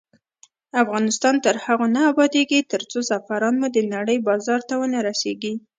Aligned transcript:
افغانستان 0.83 1.35
تر 1.45 1.55
هغو 1.65 1.85
نه 1.95 2.01
ابادیږي، 2.11 2.59
ترڅو 2.71 2.97
زعفران 3.09 3.53
مو 3.61 3.67
د 3.75 3.79
نړۍ 3.93 4.17
بازار 4.27 4.61
ته 4.69 4.73
ونه 4.79 4.99
رسیږي. 5.09 5.53